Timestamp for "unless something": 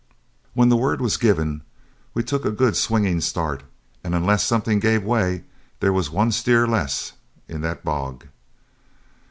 4.15-4.79